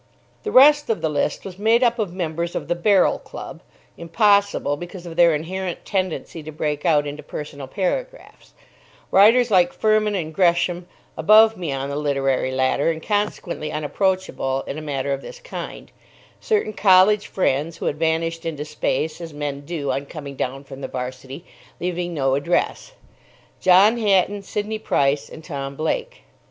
[0.41, 3.61] The rest of the list was made up of members of the Barrel Club
[3.99, 8.53] (impossible because of their inherent tendency to break out into personal paragraphs);
[9.11, 14.79] writers like Fermin and Gresham, above me on the literary ladder, and consequently unapproachable in
[14.79, 15.91] a matter of this kind;
[16.39, 20.81] certain college friends, who had vanished into space, as men do on coming down from
[20.81, 21.45] the 'Varsity,
[21.79, 22.93] leaving no address;
[23.59, 26.23] John Hatton, Sidney Price, and Tom Blake.